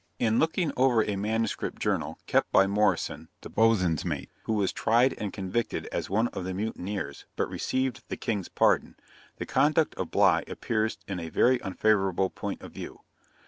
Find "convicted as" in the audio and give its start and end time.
5.31-6.09